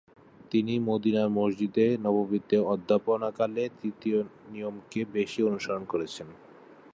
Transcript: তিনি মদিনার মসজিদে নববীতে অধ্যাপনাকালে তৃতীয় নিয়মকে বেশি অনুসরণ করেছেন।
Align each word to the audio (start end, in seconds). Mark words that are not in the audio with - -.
তিনি 0.51 0.73
মদিনার 0.79 1.29
মসজিদে 1.29 1.85
নববীতে 1.97 2.57
অধ্যাপনাকালে 2.73 3.63
তৃতীয় 3.79 4.19
নিয়মকে 4.49 5.01
বেশি 5.13 5.39
অনুসরণ 5.43 5.83
করেছেন। 5.85 6.27